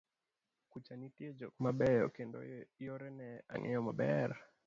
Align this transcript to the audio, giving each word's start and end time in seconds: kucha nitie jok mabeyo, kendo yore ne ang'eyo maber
kucha 0.71 0.93
nitie 0.99 1.29
jok 1.39 1.53
mabeyo, 1.65 2.05
kendo 2.15 2.37
yore 2.85 3.09
ne 3.17 3.27
ang'eyo 3.53 3.79
maber 3.87 4.29